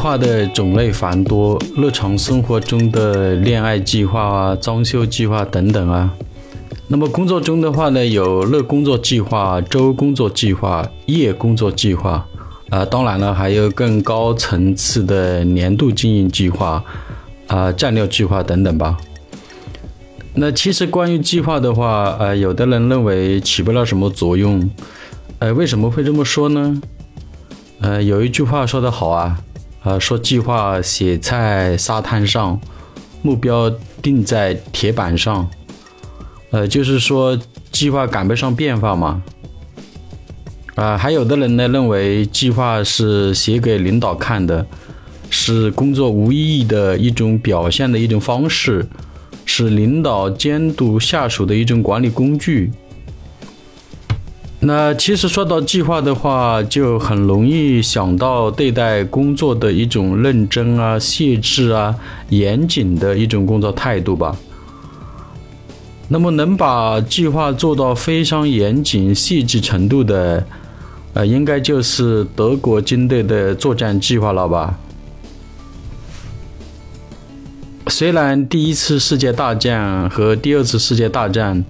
[0.00, 6.10] 划的种类繁多，日常生活中的恋爱计划啊、装修计划等等啊。
[6.88, 12.26] 那么工作中的话呢，有日工作计划、周工作计划、夜工作计划，
[12.70, 16.82] 啊，当然了，还有更高层次的年度经营计划、
[17.46, 18.96] 啊战略计划等等吧。
[20.32, 24.70] 那其实关于计划的话，呃，有的人认为起不了什么作用，
[25.40, 26.80] 呃，为什么会这么说呢？
[27.80, 29.38] 呃，有一句话说得好啊，
[29.82, 32.60] 呃，说计划写在沙滩上，
[33.22, 33.70] 目标
[34.02, 35.48] 定在铁板上。
[36.50, 37.38] 呃，就是说
[37.72, 39.22] 计划赶不上变化嘛。
[40.74, 44.66] 啊，还有的人呢认为计划是写给领导看的，
[45.30, 48.86] 是工作无意义的一种表现的一种方式，
[49.44, 52.72] 是领导监督下属的一种管理工具。
[54.62, 61.94] 那其实说到计划的话，就很容易想到对待工作的一种认真啊、细致啊、
[62.28, 64.36] 严谨的一种工作态度吧。
[66.08, 70.44] 那么能把计划做到非常严谨细致程度的，
[71.14, 74.78] 呃，应该就是德国军队的作战计划了吧？
[77.86, 81.64] 虽然第一次世界大战和第二次世界大战，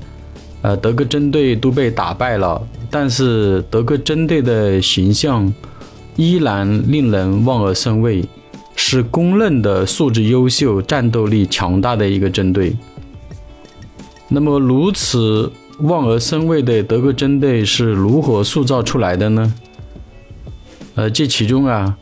[0.62, 2.60] 呃，德国军队都被打败了，
[2.90, 5.52] 但是德国针对的形象
[6.16, 8.24] 依然令人望而生畏，
[8.74, 12.76] 是公认的素质优秀、战斗力强大的一个针对。
[14.28, 19.54] 那么，如此望而生畏的德国针对是如何塑造出来的呢？
[20.96, 21.96] 呃，这其中啊，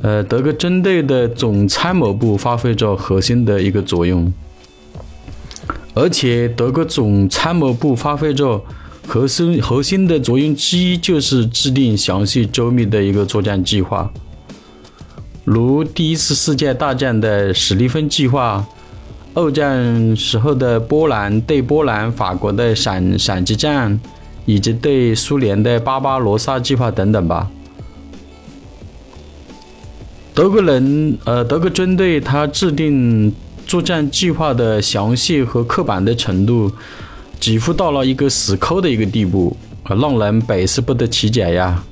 [0.00, 4.32] 呃，德国针对的总参谋部发挥着核心的一个作用，
[5.94, 8.62] 而且德国总参谋部发挥着
[9.06, 14.10] 核心核心的作用之一，就是制定详细周密的一个作战计划，
[15.44, 18.66] 如第一次世界大战的史蒂芬计划。
[19.34, 23.98] 二战时候的波兰对波兰、法国的闪闪击战，
[24.44, 27.48] 以及对苏联的巴巴罗萨计划等等吧。
[30.34, 33.34] 德国人，呃，德国军队他制定
[33.66, 36.70] 作战计划的详细和刻板的程度，
[37.42, 41.82] 几乎到了一个死抠的一个地步，啊让人百思不得其解呀。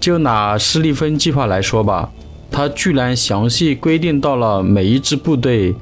[0.00, 2.10] 就拿施利芬计划来说吧。
[2.50, 5.76] 他居然详细规定到了每一支部队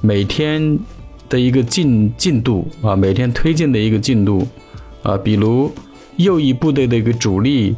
[0.00, 0.76] 每天
[1.28, 4.44] 的一个进进度啊，每天推进的一个进度
[5.04, 5.72] 啊，比如
[6.16, 7.76] 右翼部队的一个主力，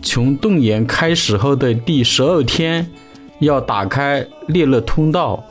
[0.00, 2.88] 从动员开始后的第十二天
[3.40, 5.42] 要打开列勒通道，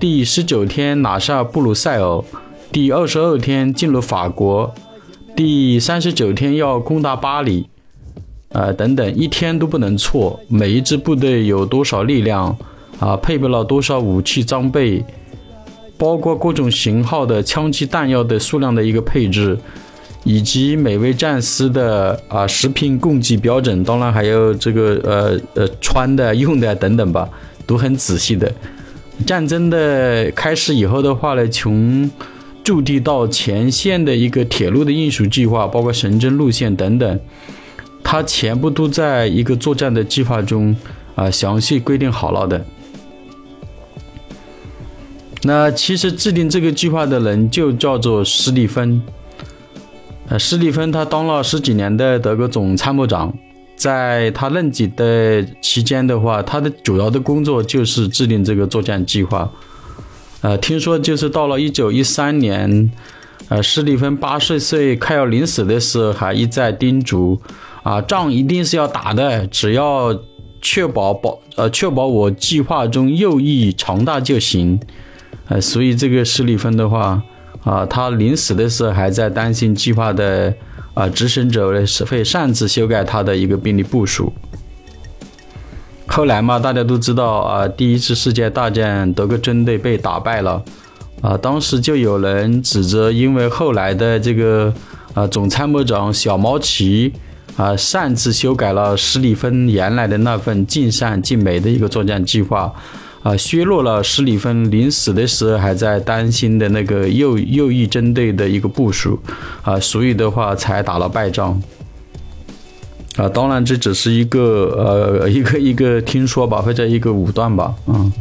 [0.00, 2.24] 第十九天拿下布鲁塞尔，
[2.74, 4.74] 第二十二天进入法国，
[5.36, 7.68] 第三十九天要攻打巴黎。
[8.48, 10.40] 呃，等等，一天都不能错。
[10.48, 12.56] 每一支部队有多少力量
[12.98, 13.16] 啊？
[13.16, 15.04] 配备了多少武器装备？
[15.96, 19.56] 包括各种型号的枪击弹药的数量的一个配置，
[20.24, 27.28] 以及每位战士的啊食品供给标准，当然还有这个呃呃穿的、用的等等吧，
[27.68, 28.52] 都很仔细的。
[29.24, 32.10] 战争的开始以后的话呢，从
[32.64, 37.20] 驻地到前线的一个铁路的运输计划，包括神针路线等等。
[38.02, 40.74] 它全部都在一个作战的计划中
[41.14, 42.64] 啊，详细规定好了的。
[45.42, 49.02] 那其实制定这个计划的人就叫做施蒂芬。
[50.28, 53.30] 呃，施利芬他当了十几年的德国总参谋长，
[53.76, 59.50] 在他任职的期间的话，他的主要的工作就是制定这个作战计划。
[60.44, 62.90] 呃，听说就是到了一九一三年，
[63.48, 67.40] 呃，施利芬八十岁快要临死的时候，还一再叮嘱。
[67.82, 70.14] 啊，仗一定是要打的，只要
[70.60, 74.78] 确保保呃确保我计划中右翼强大就行。
[75.48, 77.22] 呃，所以这个施里芬的话，
[77.62, 80.54] 啊，他临死的时候还在担心计划的
[80.92, 84.30] 啊执行者呢是会擅自修改他的一个兵力部署。
[86.06, 90.62] 后来嘛，大家都知道啊，第一次世界大战德国军队被打败了，
[91.20, 94.72] 啊，当时就有人指责，因为后来的这个
[95.14, 97.12] 啊总参谋长小毛奇。
[97.56, 102.74] 啊，擅自修改了施里芬原来的那份尽善尽美的一个作战计划，
[103.22, 109.16] 啊，削弱了施里芬临死的时候还在担心的那个右右翼针对的一个部署，
[109.62, 111.62] 啊，所以的话才打了败仗。
[113.16, 118.12] 啊，当然这只是一个呃一个一个听说吧，或者一个武断吧，嗯。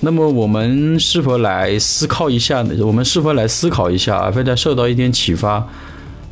[0.00, 2.64] 那么我们是否来思考一下？
[2.80, 5.66] 我们是否来思考一下，或者受到一点启发？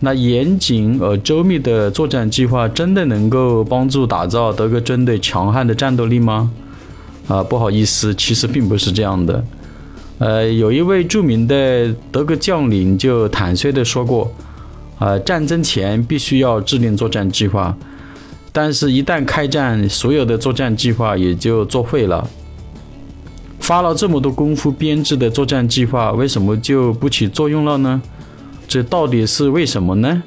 [0.00, 6.50] 那严谨而周密的作战计划真的能够帮助打造德国军队强悍的战斗力吗？
[7.26, 9.42] 啊，不好意思，其实并不是这样的。
[10.18, 14.30] 呃，有一位著名的德国将领就坦率地说过，
[15.04, 17.76] 呃，战争前必须要制定作战计划，
[18.50, 22.26] 但是，一旦开战，所有的作战计划也就作废了。
[23.60, 28.00] 花了这么多功夫编制的作战计划，为什么就不起作用了呢？
[28.66, 30.22] 这到底是为什么呢？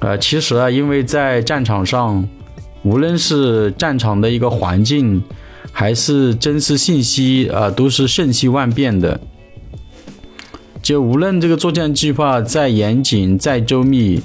[0.00, 2.28] 呃，其实啊，因为在战场上，
[2.82, 5.22] 无论是战场的一个环境，
[5.70, 9.20] 还是真实信息啊，都是瞬息万变的。
[10.82, 14.20] 就无论这个作战计划再严谨、再周密，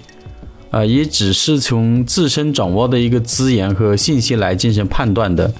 [0.71, 5.53] 啊，也只是从自身掌握的一个资源和信息来进行判断的，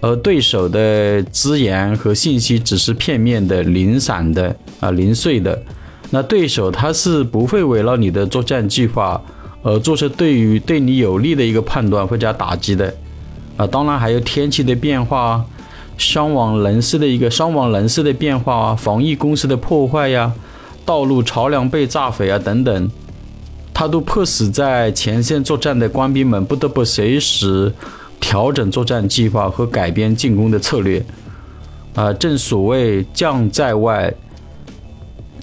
[0.00, 4.54] 而对手的资源和信息只是片面的、零散的。
[4.80, 5.62] 啊，零碎的，
[6.10, 9.22] 那对手他是不会围绕你的作战计划
[9.62, 12.92] 而做出对于对你有利的一个判断或者打击的。
[13.56, 15.44] 啊，当然还有天气的变化，
[15.96, 20.32] 伤亡人士的一个伤亡人士的变化啊，防御工事的破坏呀，
[20.84, 22.90] 道路桥梁被炸毁啊等等，
[23.72, 27.72] 他都迫使在前线作战的官兵们不得不随时
[28.20, 31.04] 调整作战计划和改变进攻的策略。
[31.94, 34.12] 啊，正所谓将在外。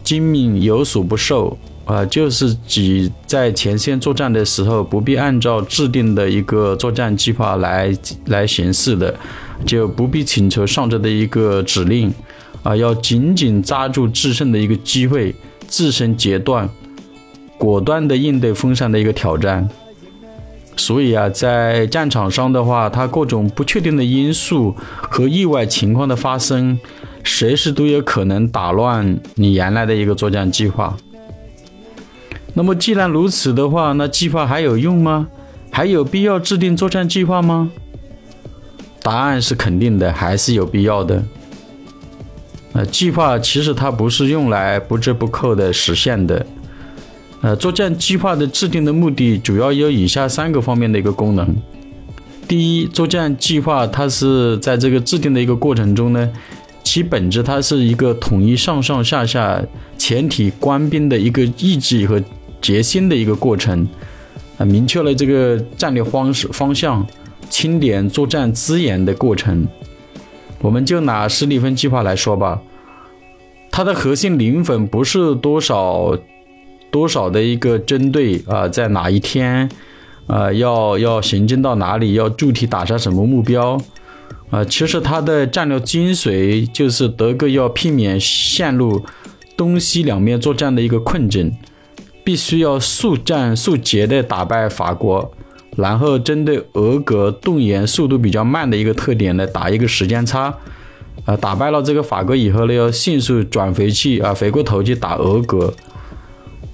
[0.01, 1.55] 精命有所不受
[1.85, 9.13] 啊，就是指在前线作战的时候，不必按照制定的一个作战计划来来行事的，
[9.65, 12.13] 就不必请求上者的一个指令
[12.63, 15.35] 啊，要紧紧抓住制胜的一个机会，
[15.67, 16.69] 自身截断，
[17.57, 19.69] 果断的应对风扇的一个挑战。
[20.75, 26.79] 所以啊，在战场上的话，它各种不确定的因素和意外情况的发生。
[27.25, 30.95] 随时都有可能打乱你原来的一个作战计划。
[32.53, 35.27] 那么既然如此的话，那计划还有用吗？
[35.69, 37.71] 还有必要制定作战计划吗？
[39.09, 41.23] 答案是肯定的，还是有必要的。
[42.73, 46.45] 呃，计划其实它不是用来不折不扣的实现的。
[47.41, 51.55] 呃，作战计划的制定的目的主要有以下三个方面的一个功能。
[52.47, 56.29] 第一，作战计划它是在这个制定的一个过程中呢。
[56.83, 59.59] 其本质，它是一个统一上上下下
[59.97, 62.21] 全体官兵的一个意志和
[62.61, 63.87] 决心的一个过程，
[64.59, 67.05] 啊，明确了这个战略方式方向，
[67.49, 69.67] 清点作战资源的过程。
[70.61, 72.61] 我们就拿施里芬计划来说吧，
[73.71, 76.17] 它的核心灵魂不是多少
[76.91, 79.69] 多少的一个针对啊，在哪一天
[80.27, 83.79] 啊，要要行进到哪里，要具体打下什么目标。
[84.49, 89.03] 啊，其实它的战略精髓就是德国要避免陷入
[89.55, 91.55] 东西两面作战的一个困境，
[92.23, 95.31] 必须要速战速决地打败法国，
[95.79, 100.53] 然后针对俄国动员速度比较慢的一个特点呢，打一个时间差。
[101.25, 105.73] 啊，打败了这个法国以后呢，要迅速转回去啊，回过头去打俄国。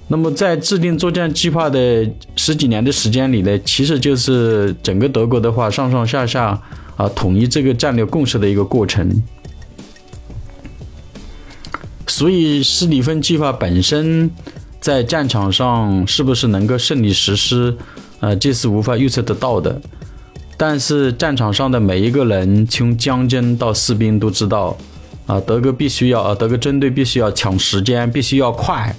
[0.08, 6.60] 那么在制定作战计划的十几年的时间里呢，其实就是整个德国的话上上下下。
[6.96, 9.22] 啊，统一这个战略共识的一个过程。
[12.06, 14.30] 所以，施里芬计划本身
[14.80, 17.76] 在战场上是不是能够顺利实施，
[18.26, 19.80] 呃，这是无法预测得到的。
[20.56, 24.76] 但是，战场上的每一个人，从将军到士兵都知道，
[25.26, 28.96] 啊，德国必须要，啊，德国军队必须要抢时间，必须要快，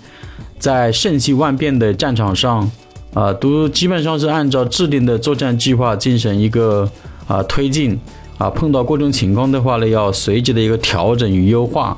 [0.57, 2.71] 在瞬息万变的战场上，
[3.13, 6.89] 啊，都基本上是按照制定的作战计划进行一个。
[7.27, 7.99] 啊，推进
[8.37, 11.97] 啊，碰到各种情况的话呢，要随机的一个调整与优化，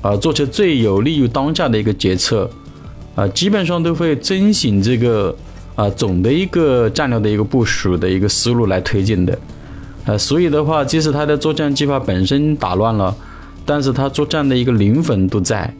[0.00, 2.48] 啊，做出最有利于当下的一个决策，
[3.16, 5.34] 啊，基本上都会遵循这个
[5.74, 9.38] 啊总的一个战略的一个部署的一个思路来推进的，
[10.06, 13.14] 啊，所以的话，即使他的作战计划本身打乱了，
[13.64, 15.74] 但是他作战的一个灵魂都在。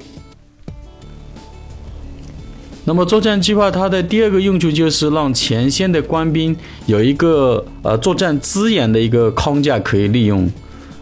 [2.87, 10.47] 那么作战计划它的第二个用处就是让前线的官兵有一个呃作战资源的一个框架可以利用，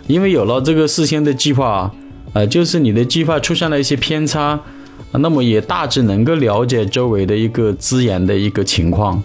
[0.07, 1.93] 因为有了这个事先的计划，
[2.35, 4.61] 呃，就是你的计划出现了一些偏差，
[5.19, 9.23] 那么也大致能够了解周围的一个资源的一个情况，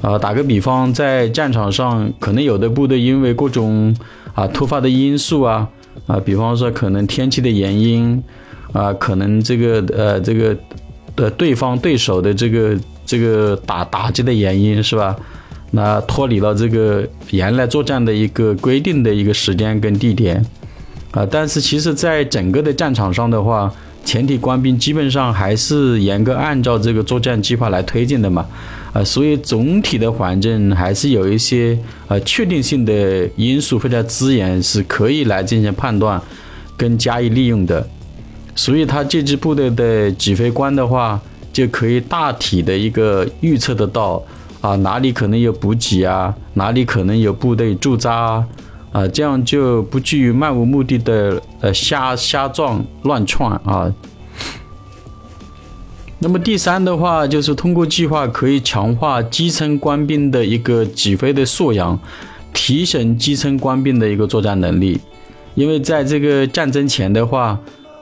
[0.00, 3.94] 啊，打个比方，在战场上可能有的部队因为各种
[4.34, 5.68] 啊突发的因素啊
[6.06, 8.22] 啊，比方说可能天气的原因
[8.72, 10.56] 啊，可能这个呃这个。
[11.18, 15.16] 的对方对手的这个这个打打击的原因是吧？
[15.72, 20.40] 那脱离了这个原来作战的一个规定的一个时间跟地点
[21.10, 23.68] 啊，但是其实在整个的战场上的话，
[24.08, 28.42] 全体官兵基本上还是严格按照这个作战计划来推进的嘛，
[28.94, 36.18] 啊，所以总体的环境还是有一些呃确定性的因素或者资源是可以来进行判断
[36.74, 37.86] 跟加以利用的，
[38.54, 41.20] 所以他这支部队的指挥官的话
[41.52, 44.24] 就可以大体的一个预测得到
[44.62, 48.46] 啊哪里可能有补给啊，哪里可能有部队驻扎啊。
[48.92, 53.92] 啊，这样就不至于漫无目的的呃瞎瞎撞乱窜啊。
[56.20, 61.96] 那么第三的话，就是通过计划可以强化基层官兵的一个指挥的素养，
[62.52, 65.00] 提升基层官兵的一个作战能力。
[65.54, 67.56] 因为在这个战争前的话，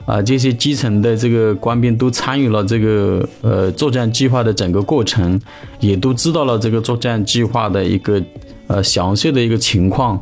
[0.05, 5.39] 啊，这些基层的这个官兵都参与了这个呃作战计划的整个过程，
[5.79, 8.19] 也都知道了这个作战计划的一个
[8.65, 10.19] 呃详细的一个情况。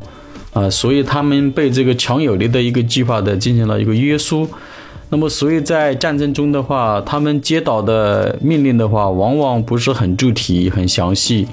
[0.56, 4.48] 啊，所以他们被这个强有力的一个计划的进行了一个约束，
[5.10, 11.46] 那么所以在战争中的话，他们接到的命令的话，往往不是很具体、很详细，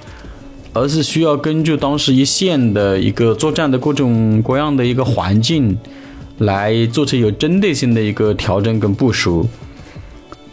[0.73, 5.76] 而是需要根据当时一线的一个作战的各种各样的一个环境，
[6.38, 9.49] 来做出有针对性的一个调整跟部署。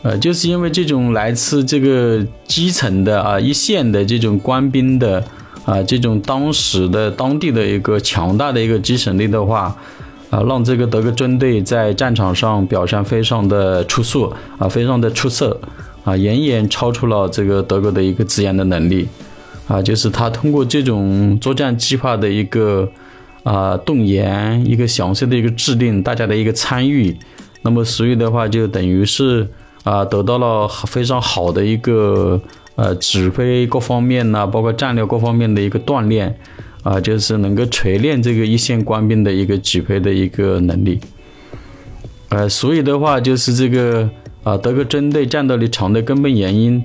[0.02, 5.24] 呃，就是因为这种来自这个基层的啊一线的这种官兵的。
[5.70, 9.76] 啊，这种当时的当地的一个强大的一个集成力的话，
[10.32, 15.56] 啊，让这个德国军队在战场上表现非常的出色，啊，非常的出色，
[16.04, 19.08] 啊，远远超出了这个德国的一个资源的能力，
[19.68, 22.90] 啊，就是他通过这种作战计划的一个
[23.44, 27.16] 啊动员，一个详细的一个制定，大家的一个参与，
[27.62, 29.48] 那么所以的话就等于是
[29.84, 32.42] 啊得到了非常好的一个。
[32.80, 36.34] 呃，指挥各方面呢，包括战略各方面的一个锻炼，
[36.82, 40.98] 啊，就是能够锤炼这个一线官兵的一个指挥的一个能力。
[42.30, 44.10] 呃，所以的话，就是这个
[44.44, 46.82] 啊，德国针对战斗力强的根本原因，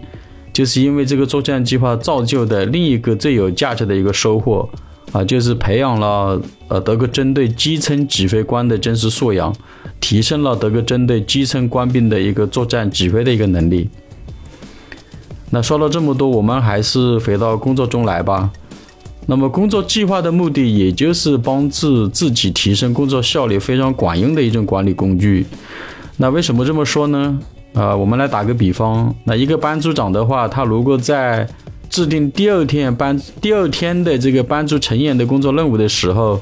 [0.53, 4.69] 就是因为这个作战计划造就的另一个最有价值的一个收获，
[5.13, 9.55] 啊，就是培养了呃德国针对基层指挥官的真实素养，
[10.01, 13.89] 提升了德国针对基层官兵的一个作战指挥的一个能力。
[15.55, 18.51] 那说了这么多，我们还是回到工作中来吧。
[19.27, 25.47] 那么工作计划的目的，也就是帮助自己提升工作效率非常管用的一种管理工具。
[26.17, 27.39] 那为什么这么说呢？
[27.73, 31.47] 啊，我们来打个比方，那一个班组长的话，他如果在
[31.89, 36.41] 制定第二天班第二天的这个班组成员的工作任务的时候，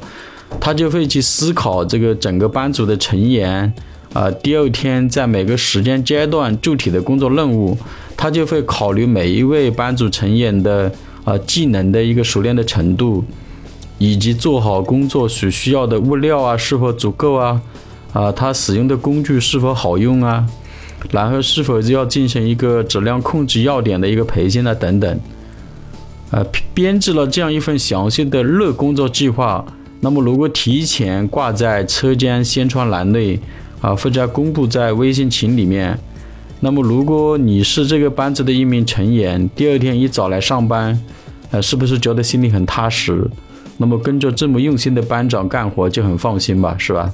[0.59, 3.71] 他就会去思考这个整个班组的成员
[4.14, 7.76] 啊，第二天在每个时间阶段具体的工作任务。
[8.23, 10.88] 他就会考虑每一位班组成员的
[11.25, 13.25] 啊技能的一个熟练的程度，
[13.99, 17.61] 以及做好工作所需要的物料啊是否足够啊，
[18.12, 20.47] 啊他使用的工具是否好用啊，
[21.11, 25.21] 然后是否要进行一个质量控制要点的一个培训啊等等，
[26.31, 29.67] 啊编制了这样一份详细的日工作计划，
[29.99, 33.41] 那么如果提前挂在车间宣传栏内
[33.81, 35.99] 啊或者公布在微信群里面。
[36.64, 40.97] 那么，如果你是这个班子的一名成员，第二天一早来上班，
[41.50, 43.28] 呃，是不是觉得心里很踏实？
[43.78, 47.12] 那么跟着这么用心的班长干活就很放心吧，是吧？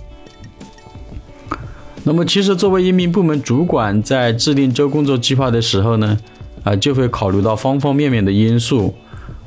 [2.04, 6.18] 那么，其实作为一名部门主管，在制定周工作计划的时候呢，
[6.62, 8.94] 啊，就会考虑到方方面面的因素，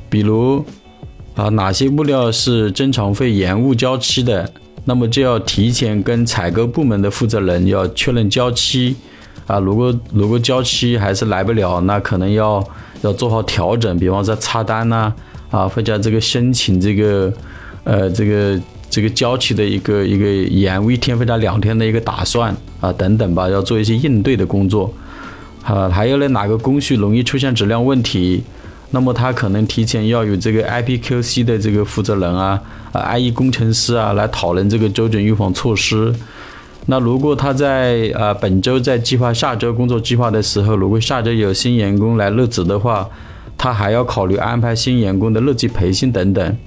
[0.10, 0.66] 比如
[1.36, 4.52] 啊，哪些物料是经常会延误交期的，
[4.86, 8.96] 那么就要提前跟采购部门的负责人要确认交期。
[9.48, 12.64] 啊，如果如果交期还是来不了，那可能要
[13.02, 15.12] 要做好调整，比方说插单呐，
[15.50, 17.34] 啊，或者这个申请这个，
[17.84, 24.94] 呃，这个这个交期的一个一个延误一天或者两天的一个打算啊，等等吧，要做一些应对的工作。
[25.64, 28.44] 啊，还有呢，哪个工序容易出现质量问题，
[28.92, 32.60] 那么他可能提前要有这个 IPQC 的这个负责人啊，
[32.92, 36.14] 啊，IE 工程师啊，来讨论这个周准预防措施。
[36.88, 43.08] 那如果他在呃本周在计划下周工作计划的时候，如果下周有新员工来入职的话，
[43.58, 46.58] 他还要考虑安排新员工的入职培训等等。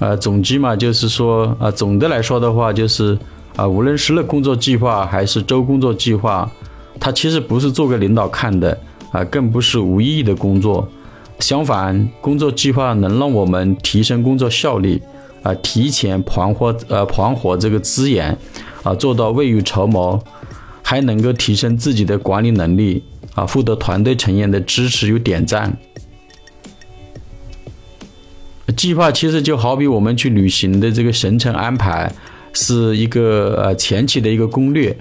[0.00, 3.16] 呃，总之嘛，就是说，呃，总的来说的话，就是
[3.54, 6.50] 啊，无论是日工作计划还是周工作计划，
[6.98, 8.76] 它其实不是做给领导看的
[9.12, 10.88] 啊，更不是无意义的工作。
[11.38, 15.00] 相反，工作计划能让我们提升工作效率
[15.42, 18.36] 啊，提前盘活呃盘活这个资源。
[18.82, 20.20] 啊，做到未雨绸缪，
[20.82, 23.00] 还能够提升自己的管理能力
[23.36, 25.78] 啊，获得团队成员的支持与点赞。
[28.76, 32.12] 计划其实就好比我们去旅行的这个行程安排，
[32.52, 34.96] 是一个呃前期的一个攻略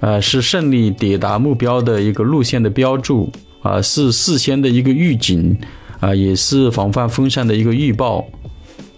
[0.00, 5.58] 呃，是胜利抵达目标的一个路线的标注啊，是事先的一个预警
[5.98, 8.22] 啊，也是防范风扇的一个预报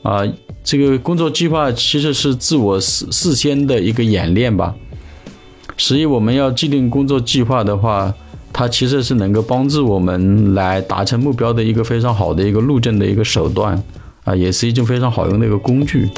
[0.02, 0.26] 啊。
[0.66, 4.74] 这个工作计划其实是自我事事先的一个演练吧。
[5.78, 8.12] 所以我们要制定工作计划的话，
[8.52, 13.80] 它其实是能够帮助我们来达成目标的一个非常好的一个路径的一个手段
[14.24, 16.08] 啊，也是一种非常好用的一个工具。